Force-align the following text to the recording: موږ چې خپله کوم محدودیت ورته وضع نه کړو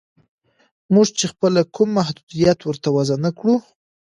موږ 0.93 1.07
چې 1.17 1.25
خپله 1.31 1.61
کوم 1.75 1.89
محدودیت 1.97 2.59
ورته 2.63 2.87
وضع 2.95 3.17
نه 3.25 3.31
کړو 3.37 3.55